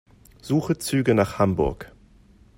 [0.41, 1.93] Suche Züge nach Hamburg.